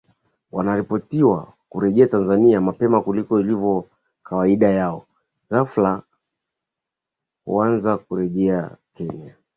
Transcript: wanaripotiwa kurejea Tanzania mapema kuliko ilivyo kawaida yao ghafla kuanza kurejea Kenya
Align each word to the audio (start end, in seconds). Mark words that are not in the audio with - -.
wanaripotiwa 0.51 1.53
kurejea 1.69 2.07
Tanzania 2.07 2.61
mapema 2.61 3.01
kuliko 3.01 3.39
ilivyo 3.39 3.89
kawaida 4.23 4.69
yao 4.69 5.05
ghafla 5.51 6.03
kuanza 7.45 7.97
kurejea 7.97 8.77
Kenya 8.93 9.35